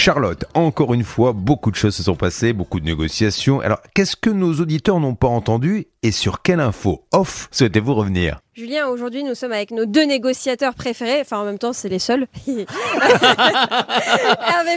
[0.00, 3.60] Charlotte, encore une fois, beaucoup de choses se sont passées, beaucoup de négociations.
[3.60, 8.38] Alors, qu'est-ce que nos auditeurs n'ont pas entendu et sur quelle info off souhaitez-vous revenir?
[8.54, 11.20] Julien, aujourd'hui, nous sommes avec nos deux négociateurs préférés.
[11.20, 12.26] Enfin, en même temps, c'est les seuls.
[12.46, 12.64] Hervé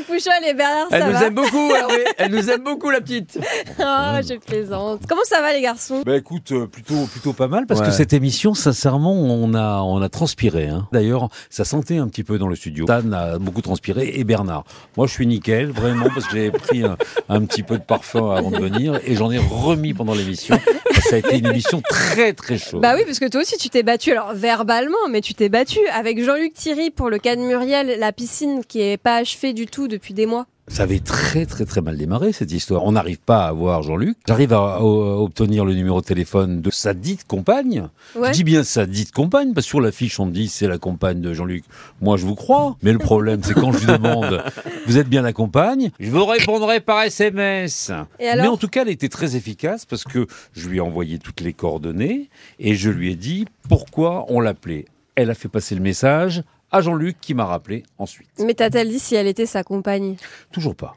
[0.06, 1.28] Pouchol et Bernard Elle nous Sabat.
[1.28, 2.04] aime beaucoup, Hervé.
[2.18, 3.40] Elle nous aime beaucoup, la petite.
[3.80, 5.02] Ah, je plaisante.
[5.08, 6.02] Comment ça va, les garçons?
[6.06, 7.86] Bah écoute, euh, plutôt plutôt pas mal parce Ouais.
[7.88, 10.68] que cette émission, sincèrement, on a on a transpiré.
[10.68, 10.88] Hein.
[10.92, 12.84] D'ailleurs, ça sentait un petit peu dans le studio.
[12.86, 14.66] Dan a beaucoup transpiré et Bernard.
[14.98, 18.52] Moi, je suis nickel, vraiment, parce que j'avais pris un, petit peu de parfum avant
[18.52, 20.58] de venir et j'en ai remis pendant l'émission.
[21.02, 22.82] Ça a été une émission très très chaude.
[22.82, 25.80] Bah oui, parce que toi aussi, tu t'es battu, alors verbalement, mais tu t'es battu
[25.92, 29.66] avec Jean-Luc Thierry pour le cas de Muriel, la piscine qui est pas achevée du
[29.66, 30.46] tout depuis des mois.
[30.70, 32.86] Ça avait très très très mal démarré cette histoire.
[32.86, 34.18] On n'arrive pas à voir Jean-Luc.
[34.28, 37.90] J'arrive à, à obtenir le numéro de téléphone de sa dite compagne.
[38.16, 38.30] Ouais.
[38.30, 40.78] Je dis bien sa dite compagne, parce que sur l'affiche on me dit c'est la
[40.78, 41.66] compagne de Jean-Luc.
[42.02, 44.44] Moi je vous crois, mais le problème c'est quand je lui demande
[44.88, 47.92] vous êtes bien la compagne, je vous répondrai par SMS.
[48.20, 51.42] Mais en tout cas elle était très efficace parce que je lui ai envoyé toutes
[51.42, 54.86] les coordonnées et je lui ai dit pourquoi on l'appelait.
[55.16, 58.30] Elle a fait passer le message à Jean-Luc qui m'a rappelé ensuite.
[58.40, 60.18] Mais t'a-t-elle dit si elle était sa compagne?
[60.52, 60.94] Toujours pas.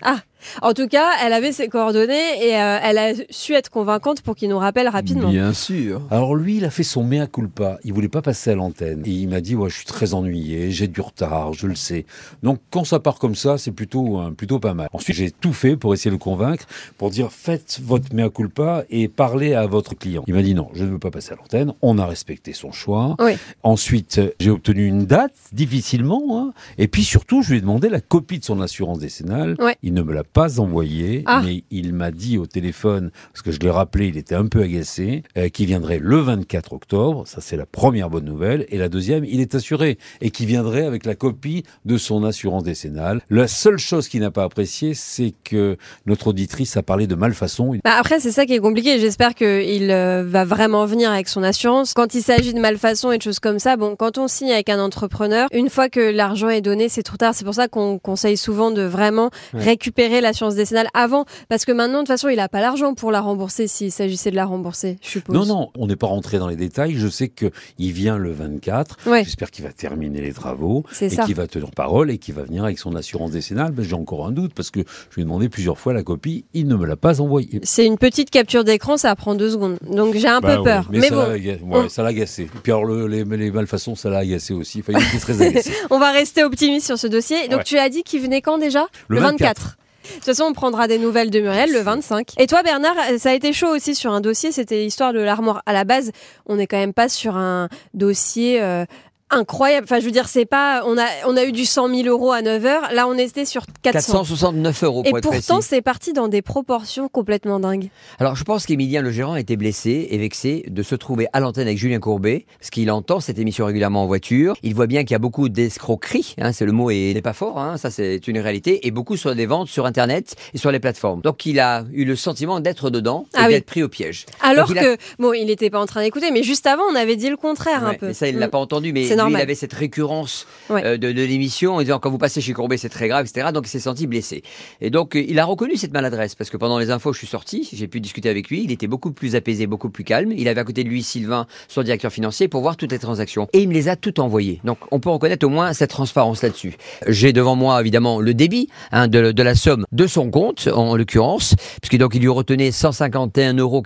[0.61, 4.35] En tout cas, elle avait ses coordonnées et euh, elle a su être convaincante pour
[4.37, 5.31] qu'il nous rappelle rapidement.
[5.31, 6.03] Bien sûr.
[6.11, 7.79] Alors lui, il a fait son mea culpa.
[7.85, 9.03] Il voulait pas passer à l'antenne.
[9.07, 12.05] Et il m'a dit, ouais, je suis très ennuyé, j'ai du retard, je le sais.
[12.43, 14.89] Donc quand ça part comme ça, c'est plutôt, euh, plutôt pas mal.
[14.93, 16.67] Ensuite, j'ai tout fait pour essayer de le convaincre,
[16.98, 20.25] pour dire, faites votre mea culpa et parlez à votre client.
[20.27, 21.73] Il m'a dit, non, je ne veux pas passer à l'antenne.
[21.83, 23.17] On a respecté son choix.
[23.20, 23.33] Oui.
[23.63, 26.23] Ensuite, j'ai obtenu une date, difficilement.
[26.39, 26.53] hein.
[26.79, 29.57] Et puis surtout, je lui ai demandé la copie de son assurance décennale.
[29.83, 31.42] Il ne me l'a pas envoyée, Ah.
[31.44, 34.62] mais il m'a dit au téléphone, parce que je l'ai rappelé, il était un peu
[34.62, 37.24] agacé, euh, qu'il viendrait le 24 octobre.
[37.27, 38.66] Ça, c'est la première bonne nouvelle.
[38.70, 42.62] Et la deuxième, il est assuré et qu'il viendrait avec la copie de son assurance
[42.62, 43.20] décennale.
[43.30, 45.77] La seule chose qu'il n'a pas appréciée, c'est que
[46.07, 47.73] notre auditrice a parlé de malfaçon.
[47.84, 48.98] Bah après, c'est ça qui est compliqué.
[48.98, 51.92] J'espère qu'il euh, va vraiment venir avec son assurance.
[51.95, 54.68] Quand il s'agit de malfaçon et de choses comme ça, bon, quand on signe avec
[54.70, 57.34] un entrepreneur, une fois que l'argent est donné, c'est trop tard.
[57.34, 59.62] C'est pour ça qu'on conseille souvent de vraiment Ouais.
[59.64, 61.24] récupérer l'assurance décennale avant.
[61.48, 64.30] Parce que maintenant, de toute façon, il n'a pas l'argent pour la rembourser s'il s'agissait
[64.30, 65.34] de la rembourser, je suppose.
[65.36, 66.94] Non, non, on n'est pas rentré dans les détails.
[66.96, 68.96] Je sais qu'il vient le 24.
[69.06, 69.24] Ouais.
[69.24, 72.64] J'espère qu'il va terminer les travaux et qu'il va tenir parole et qu'il va venir
[72.64, 73.72] avec son assurance décennale.
[73.77, 76.44] Mais j'ai encore un doute parce que je lui ai demandé plusieurs fois la copie.
[76.54, 77.60] Il ne me l'a pas envoyée.
[77.62, 79.78] C'est une petite capture d'écran, ça prend deux secondes.
[79.89, 80.89] Donc j'ai un Bah peu peur.
[80.90, 82.48] mais Mais ça bon, l'a ouais, ça l'a agacé.
[82.62, 84.80] Puis alors, le- les, les malfaçons, ça l'a agacé aussi.
[84.80, 85.72] Enfin, il était très agacé.
[85.90, 87.48] on va rester optimiste sur ce dossier.
[87.48, 88.86] Donc tu as dit qu'il venait quand déjà?
[89.08, 89.77] Le 24.
[90.02, 92.33] De toute façon, on prendra des nouvelles de Muriel le 25.
[92.39, 94.52] Et toi, Bernard, ça a été chaud aussi sur un dossier.
[94.52, 95.63] C'était l'histoire de l'armoire.
[95.67, 96.13] À la base,
[96.46, 98.85] on n'est quand même pas sur un dossier euh,
[99.33, 99.85] incroyable.
[99.85, 100.83] Enfin, je veux dire, c'est pas.
[100.87, 102.89] On a, on a eu du 100 000 euros à 9 heures.
[102.93, 104.13] Là, on était sur 400.
[104.13, 107.89] 469 euros Et être pourtant, c'est parti dans des proportions complètement dingues.
[108.19, 111.41] Alors, je pense qu'Emilien, le gérant, a été blessé et vexé de se trouver à
[111.41, 114.55] l'antenne avec Julien Courbet, parce qu'il entend cette émission régulièrement en voiture.
[114.63, 117.33] Il voit bien qu'il y a beaucoup d'escroqueries, hein, c'est le mot est- n'est pas
[117.33, 120.70] fort, hein, ça c'est une réalité, et beaucoup sur des ventes sur Internet et sur
[120.70, 121.20] les plateformes.
[121.23, 123.55] Donc, il a eu le sentiment d'être dedans et Ah oui.
[123.55, 124.27] d'être pris au piège.
[124.43, 126.95] Alors Donc, a- que, bon, il n'était pas en train d'écouter, mais juste avant, on
[126.95, 128.12] avait dit le contraire un peu.
[128.12, 128.50] ça, il l'a Mm.
[128.50, 129.40] pas entendu, mais normal.
[129.40, 130.84] il avait cette récurrence Ouais.
[130.84, 133.49] euh, de, de l'émission en disant quand vous passez chez Courbet, c'est très grave, etc.
[133.52, 134.43] Donc il s'est senti blessé.
[134.81, 137.26] Et donc euh, il a reconnu cette maladresse parce que pendant les infos, je suis
[137.26, 138.62] sorti, j'ai pu discuter avec lui.
[138.64, 140.32] Il était beaucoup plus apaisé, beaucoup plus calme.
[140.32, 143.49] Il avait à côté de lui Sylvain, son directeur financier, pour voir toutes les transactions.
[143.52, 144.60] Et il me les a toutes envoyées.
[144.64, 146.75] Donc on peut reconnaître au moins cette transparence là-dessus.
[147.08, 150.96] J'ai devant moi évidemment le débit hein, de, de la somme de son compte, en
[150.96, 153.82] l'occurrence, puisque donc il lui retenait 151,84 euros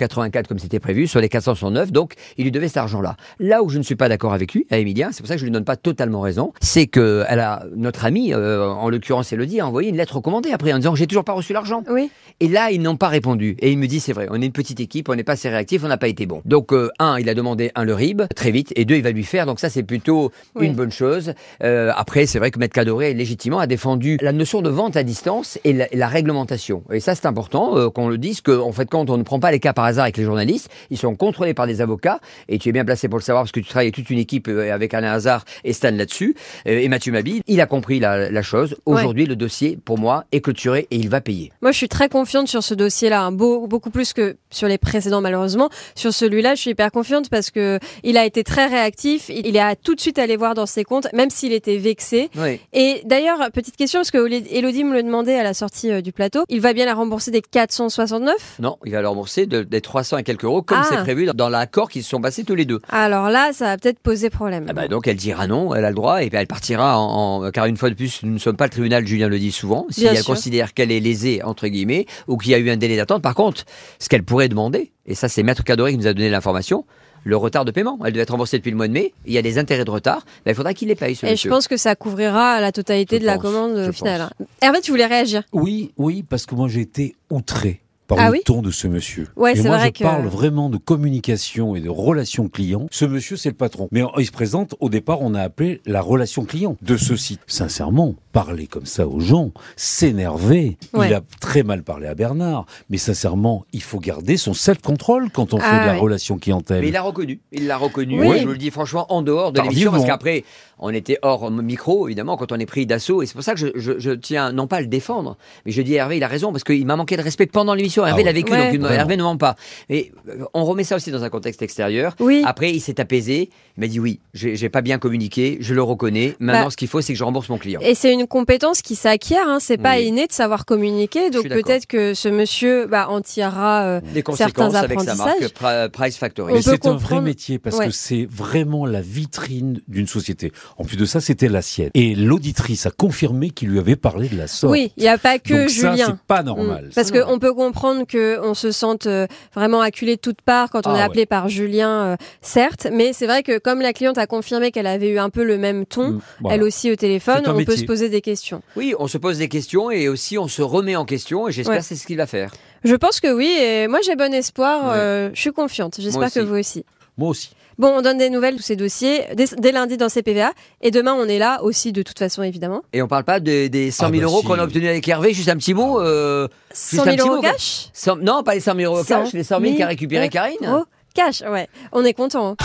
[0.48, 1.92] comme c'était prévu sur les 469.
[1.92, 3.16] Donc il lui devait cet argent-là.
[3.38, 5.40] Là où je ne suis pas d'accord avec lui, à Emilien, c'est pour ça que
[5.40, 9.32] je lui donne pas totalement raison, c'est que elle a, notre ami, euh, en l'occurrence
[9.32, 11.82] Elodie, a envoyé une lettre recommandée après en disant j'ai toujours pas reçu l'argent.
[11.88, 12.10] Oui.
[12.40, 13.56] Et là, ils n'ont pas répondu.
[13.60, 15.48] Et il me dit, c'est vrai, on est une petite équipe, on n'est pas assez
[15.48, 16.42] réactif, on n'a pas été bon.
[16.44, 19.10] Donc, euh, un, il a demandé un le RIB très vite, et deux, il va
[19.10, 19.46] lui faire.
[19.46, 20.66] Donc ça, c'est plutôt Oui.
[20.66, 21.32] une bonne chose.
[21.62, 25.02] Euh, après, c'est vrai que Maître Cadoré, légitimement, a défendu la notion de vente à
[25.02, 26.82] distance et la, réglementation.
[26.92, 29.60] Et ça, c'est important qu'on le dise, qu'en fait, quand on ne prend pas les
[29.60, 32.72] cas par hasard avec les journalistes, ils sont contrôlés par des avocats, et tu es
[32.72, 35.05] bien placé pour le savoir parce que tu travailles avec toute une équipe avec Alain
[35.06, 36.34] Alain Hazard et Stan là-dessus,
[36.66, 37.42] euh, et Mathieu Mabi.
[37.46, 38.76] Il a compris la, la chose.
[38.86, 41.52] Aujourd'hui, le dossier, pour moi, est clôturé et il va payer.
[41.62, 44.78] Moi, je suis très confiante sur ce dossier-là, hein, beau- beaucoup plus que sur les
[44.78, 45.68] précédents, malheureusement.
[45.94, 49.28] Sur celui-là, je suis hyper confiante parce que il a été très réactif.
[49.28, 52.30] Il est tout de suite allé voir dans ses comptes, même s'il était vexé.
[52.36, 52.60] Oui.
[52.72, 54.18] Et d'ailleurs, petite question, parce que
[54.54, 57.30] Elodie me le demandait à la sortie euh, du plateau, il va bien la rembourser
[57.30, 60.86] des 469 Non, il va le rembourser de- des 300 et quelques euros, comme Ah.
[60.88, 62.80] c'est prévu dans, dans l'accord qu'ils se sont passés tous les deux.
[62.88, 64.66] Alors là, ça va peut-être poser problème.
[64.68, 67.44] Ah bah donc elle dira non, elle a le droit et puis elle partira en,
[67.44, 69.52] en- car une fois de plus nous ne sommes pas le tribunal, Julien le dit
[69.52, 69.86] souvent.
[69.90, 70.26] Si Bien elle sûr.
[70.26, 73.34] considère qu'elle est lésée entre guillemets ou qu'il y a eu un délai d'attente, par
[73.34, 73.64] contre,
[73.98, 76.84] ce qu'elle pourrait demander, et ça c'est Maître Cadoré qui nous a donné l'information,
[77.24, 77.98] le retard de paiement.
[78.04, 79.12] Elle devait être remboursée depuis le mois de mai.
[79.26, 80.24] Il y a des intérêts de retard.
[80.44, 81.16] Ben, il faudra qu'il les paye.
[81.16, 84.30] Ce Et je pense que ça couvrira la totalité Je de la commande finale.
[84.62, 85.42] Hervé, tu voulais réagir?
[85.52, 88.86] Oui, oui, parce que moi j'ai été outré par Ah le oui ton de ce
[88.88, 89.26] monsieur.
[89.36, 92.86] Ouais, et c'est moi vrai je que- parle vraiment de communication et de relation client.
[92.90, 93.88] Ce monsieur c'est le patron.
[93.92, 97.40] Mais il se présente, au départ on a appelé la relation client de ce site.
[97.46, 100.76] Sincèrement, parler comme ça aux gens, s'énerver.
[100.92, 101.08] Ouais.
[101.08, 102.66] Il a très mal parlé à Bernard.
[102.90, 105.98] Mais sincèrement, il faut garder son self-control quand on Ah fait de la ouais.
[105.98, 106.82] relation clientèle.
[106.82, 107.40] Mais il l'a reconnu.
[107.52, 108.20] Il l'a reconnu.
[108.20, 108.38] Oui.
[108.40, 110.44] Je vous le dis franchement, en dehors de l'émission, parce qu'après,
[110.78, 113.22] on était hors micro, évidemment, quand on est pris d'assaut.
[113.22, 115.72] Et c'est pour ça que je, je- je tiens, non pas à le défendre, mais
[115.72, 117.95] je dis à Hervé, il a raison, parce qu'il m'a manqué de respect pendant l'émission.
[118.04, 118.32] Hervé Ah l'a ouais.
[118.34, 118.76] vécu, Ouais.
[118.78, 118.90] donc.
[118.90, 119.56] Hervé ne ment pas.
[119.88, 122.14] Mais euh, on remet ça aussi dans un contexte extérieur.
[122.20, 122.42] Oui.
[122.44, 123.50] Après, il s'est apaisé.
[123.76, 126.34] Il m'a dit oui, j'ai j'ai pas bien communiqué, je le reconnais.
[126.40, 127.80] Maintenant, Bah, ce qu'il faut, c'est que je rembourse mon client.
[127.82, 129.58] Et c'est une compétence qui s'acquiert, hein.
[129.60, 130.06] c'est pas Oui.
[130.06, 131.30] inné de savoir communiquer.
[131.30, 131.64] Donc suis d'accord.
[131.64, 133.82] peut-être que ce monsieur bah, en tirera.
[133.84, 135.40] euh, Des conséquences avec sa marque.
[135.54, 136.52] Pri- Price Factory.
[136.52, 137.86] On Mais peut c'est un vrai comprendre- métier parce Ouais.
[137.86, 140.52] que c'est vraiment la vitrine d'une société.
[140.78, 141.90] En plus de ça, c'était la sienne.
[141.94, 144.72] Et l'auditrice a confirmé qu'il lui avait parlé de la sorte.
[144.72, 146.06] Oui, il n'y a pas que Donc ça, Julien.
[146.06, 146.86] c'est pas normal.
[146.86, 146.94] Mm.
[146.94, 147.52] Parce qu'on peut
[147.86, 148.06] comprendre
[148.42, 151.02] qu'on se sente euh, vraiment acculé de toutes parts quand on Ah est ouais.
[151.04, 154.86] appelé par Julien, euh, certes, mais c'est vrai que comme la cliente a confirmé qu'elle
[154.86, 156.56] avait eu un peu le même ton, Mm, voilà.
[156.56, 158.62] elle aussi au téléphone, on peut se poser des questions.
[158.76, 161.74] Oui, on se pose des questions et aussi on se remet en question et j'espère
[161.74, 161.78] Ouais.
[161.80, 162.52] que c'est ce qu'il va faire.
[162.84, 164.96] Je pense que oui, et moi j'ai bon espoir, Ouais.
[164.96, 166.84] euh, je suis confiante, j'espère que vous aussi.
[167.18, 167.50] Moi aussi.
[167.78, 170.90] Bon, on donne des nouvelles de tous ces dossiers dès, dès lundi dans CPVA, et
[170.90, 172.82] demain on est là aussi de toute façon évidemment.
[172.94, 174.46] Et on parle pas des, des 100 000 Ah bah euros si.
[174.46, 176.00] qu'on a obtenus avec Hervé, juste un petit mot.
[176.00, 177.88] euh, 100 un 000 petit euros mot, cash?
[177.92, 180.56] 100 non, pas les 100 000 euros 100 cash, les 100 000 qu'a récupéré Karine.
[180.64, 180.84] euros
[181.16, 181.66] cash, ouais.
[181.92, 182.50] On est content.
[182.50, 182.56] hein.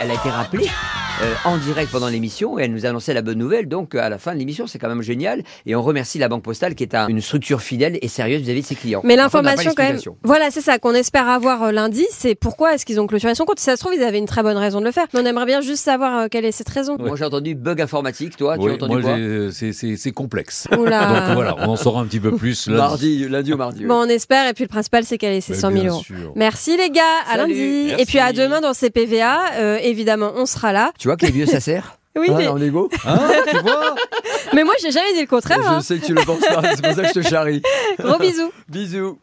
[0.00, 0.68] Elle a été rappelée
[1.22, 3.68] euh, en direct pendant l'émission et elle nous a annoncé la bonne nouvelle.
[3.68, 5.42] Donc à la fin de l'émission, c'est quand même génial.
[5.66, 8.62] Et on remercie la Banque Postale qui est un- une structure fidèle et sérieuse vis-à-vis
[8.62, 9.02] de ses clients.
[9.04, 12.84] Mais l'information quand même, voilà, c'est ça qu'on espère avoir euh, lundi, c'est pourquoi est-ce
[12.84, 13.58] qu'ils ont clôturé son compte.
[13.60, 15.06] Si ça se trouve, ils avaient une très bonne raison de le faire.
[15.14, 16.96] Mais on aimerait bien juste savoir euh, quelle est cette raison.
[16.98, 20.66] Moi j'ai entendu bug informatique, toi tu as entendu moi, quoi j'ai- c'est- complexe.
[20.76, 21.26] Oula.
[21.26, 22.78] Donc voilà, on en saura un petit peu plus lundi.
[22.80, 23.80] Mardi, lundi ou mardi.
[23.82, 23.86] oui.
[23.86, 25.90] Bon, on espère, et puis le principal, c'est qu'elle ait ses Mais 100 000 bien
[25.92, 26.02] euros.
[26.02, 26.32] sûr.
[26.36, 27.52] Merci les gars, à Salut.
[27.52, 27.84] lundi.
[27.88, 28.02] Merci.
[28.02, 30.92] Et puis à demain dans CPVA, euh, évidemment, on sera là.
[30.98, 33.18] Tu vois que les vieux ça sert Oui, Hein, mais, en égo Hein,
[33.50, 33.94] tu vois
[34.52, 35.60] mais moi, j'ai jamais dit le contraire.
[35.66, 35.80] hein.
[35.80, 37.62] sais que tu le penses pas, c'est pour ça que je te charrie.
[37.98, 38.52] Gros bisous.
[38.68, 39.18] Bisous.